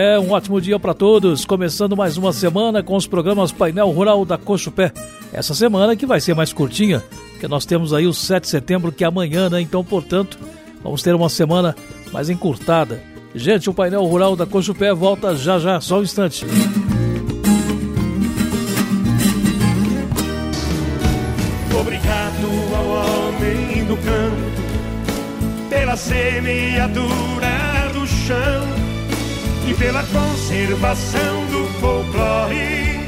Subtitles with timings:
[0.00, 1.44] É, um ótimo dia para todos.
[1.44, 4.92] Começando mais uma semana com os programas Painel Rural da Cochupé.
[5.32, 7.02] Essa semana que vai ser mais curtinha,
[7.32, 9.60] porque nós temos aí o 7 de setembro que é amanhã, né?
[9.60, 10.38] Então, portanto,
[10.84, 11.74] vamos ter uma semana
[12.12, 13.02] mais encurtada.
[13.34, 16.46] Gente, o Painel Rural da Cochupé volta já já, só um instante.
[21.76, 22.46] Obrigado
[22.76, 27.48] ao homem do campo pela semeadura
[27.92, 28.57] do chão
[29.68, 33.00] e pela conservação do folclore,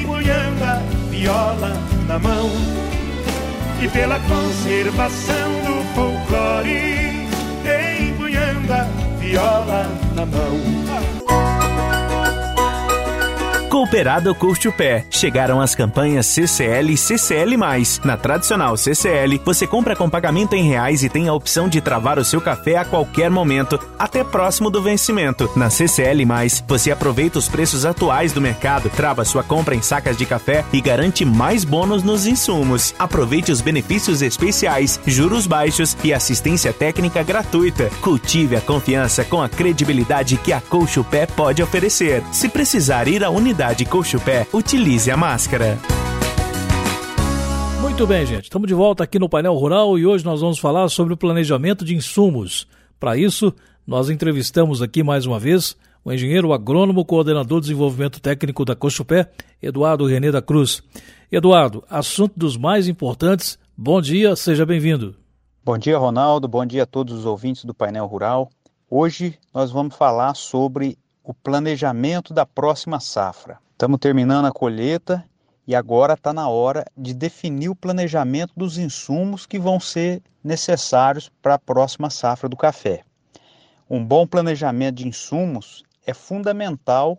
[0.00, 1.72] empunhando a viola
[2.06, 2.48] na mão.
[3.82, 7.26] E pela conservação do folclore,
[8.00, 8.84] empunhando a
[9.18, 11.13] viola na mão.
[13.84, 15.04] Cooperado Curte o Pé.
[15.10, 17.54] Chegaram as campanhas CCL e CCL+.
[18.02, 22.18] Na tradicional CCL, você compra com pagamento em reais e tem a opção de travar
[22.18, 25.50] o seu café a qualquer momento, até próximo do vencimento.
[25.54, 26.24] Na CCL+,
[26.66, 30.80] você aproveita os preços atuais do mercado, trava sua compra em sacas de café e
[30.80, 32.94] garante mais bônus nos insumos.
[32.98, 37.90] Aproveite os benefícios especiais, juros baixos e assistência técnica gratuita.
[38.00, 42.22] Cultive a confiança com a credibilidade que a Colcho Pé pode oferecer.
[42.32, 45.76] Se precisar ir à unidade Unidade Colchupé, utilize a máscara.
[47.80, 48.44] Muito bem, gente.
[48.44, 51.84] Estamos de volta aqui no painel rural e hoje nós vamos falar sobre o planejamento
[51.84, 52.68] de insumos.
[53.00, 53.52] Para isso,
[53.84, 59.28] nós entrevistamos aqui mais uma vez o engenheiro agrônomo coordenador de desenvolvimento técnico da Cochupé,
[59.60, 60.80] Eduardo Renê da Cruz.
[61.32, 63.58] Eduardo, assunto dos mais importantes.
[63.76, 65.16] Bom dia, seja bem-vindo.
[65.64, 66.46] Bom dia, Ronaldo.
[66.46, 68.50] Bom dia a todos os ouvintes do painel rural.
[68.88, 73.58] Hoje nós vamos falar sobre o planejamento da próxima safra.
[73.72, 75.24] Estamos terminando a colheita
[75.66, 81.30] e agora está na hora de definir o planejamento dos insumos que vão ser necessários
[81.40, 83.04] para a próxima safra do café.
[83.88, 87.18] Um bom planejamento de insumos é fundamental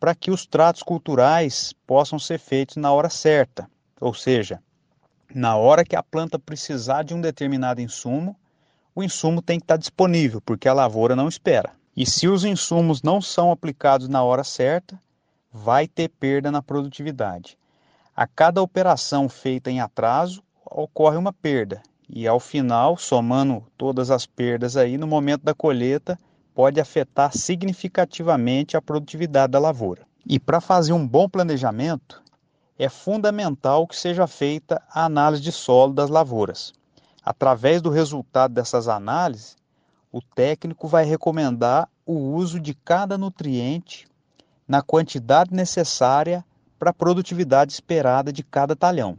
[0.00, 3.68] para que os tratos culturais possam ser feitos na hora certa,
[4.00, 4.62] ou seja,
[5.34, 8.34] na hora que a planta precisar de um determinado insumo,
[8.94, 11.81] o insumo tem que estar disponível, porque a lavoura não espera.
[11.94, 14.98] E se os insumos não são aplicados na hora certa,
[15.52, 17.58] vai ter perda na produtividade.
[18.16, 21.82] A cada operação feita em atraso, ocorre uma perda.
[22.08, 26.18] E ao final, somando todas as perdas aí, no momento da colheita,
[26.54, 30.02] pode afetar significativamente a produtividade da lavoura.
[30.26, 32.22] E para fazer um bom planejamento,
[32.78, 36.72] é fundamental que seja feita a análise de solo das lavouras.
[37.24, 39.56] Através do resultado dessas análises,
[40.12, 44.06] o técnico vai recomendar o uso de cada nutriente
[44.68, 46.44] na quantidade necessária
[46.78, 49.16] para a produtividade esperada de cada talhão.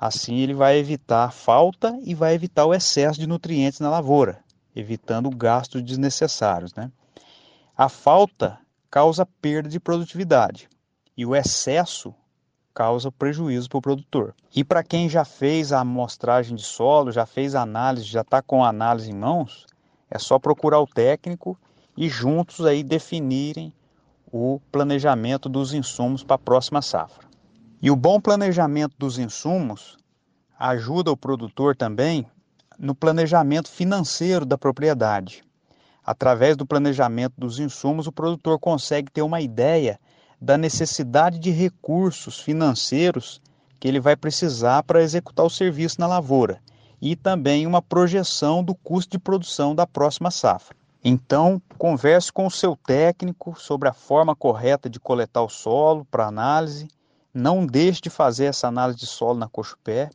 [0.00, 4.40] Assim, ele vai evitar falta e vai evitar o excesso de nutrientes na lavoura,
[4.74, 6.74] evitando gastos desnecessários.
[6.74, 6.90] Né?
[7.76, 8.58] A falta
[8.90, 10.68] causa perda de produtividade
[11.16, 12.12] e o excesso
[12.74, 14.34] causa prejuízo para o produtor.
[14.54, 18.42] E para quem já fez a amostragem de solo, já fez a análise, já está
[18.42, 19.66] com a análise em mãos,
[20.12, 21.58] é só procurar o técnico
[21.96, 23.72] e juntos aí definirem
[24.30, 27.26] o planejamento dos insumos para a próxima safra.
[27.80, 29.96] E o bom planejamento dos insumos
[30.58, 32.26] ajuda o produtor também
[32.78, 35.42] no planejamento financeiro da propriedade.
[36.04, 39.98] Através do planejamento dos insumos, o produtor consegue ter uma ideia
[40.38, 43.40] da necessidade de recursos financeiros
[43.80, 46.60] que ele vai precisar para executar o serviço na lavoura
[47.02, 50.76] e também uma projeção do custo de produção da próxima safra.
[51.04, 56.28] Então, converse com o seu técnico sobre a forma correta de coletar o solo para
[56.28, 56.86] análise.
[57.34, 60.10] Não deixe de fazer essa análise de solo na coxo-pé.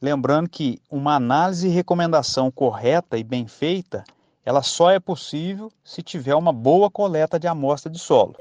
[0.00, 4.04] Lembrando que uma análise e recomendação correta e bem feita,
[4.44, 8.36] ela só é possível se tiver uma boa coleta de amostra de solo.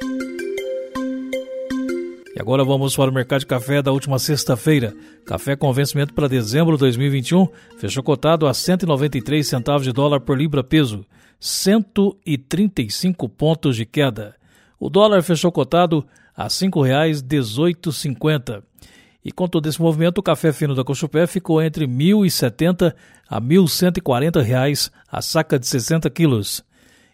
[2.39, 4.95] E agora vamos para o mercado de café da última sexta-feira.
[5.25, 10.37] Café com vencimento para dezembro de 2021 fechou cotado a 193 centavos de dólar por
[10.37, 11.05] libra peso,
[11.37, 14.37] 135 pontos de queda.
[14.79, 18.63] O dólar fechou cotado a R$ 5,1850.
[19.25, 22.95] E com todo esse movimento, o café fino da Cochupé ficou entre R$ 1.070
[23.29, 26.63] a 1.140 reais a saca de 60 quilos.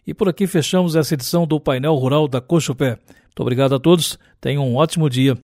[0.05, 2.99] E por aqui fechamos essa edição do painel rural da Cochupé.
[3.35, 5.33] Muito obrigado a todos, tenham um ótimo dia